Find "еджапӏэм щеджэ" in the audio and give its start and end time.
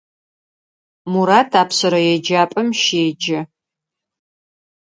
2.13-3.39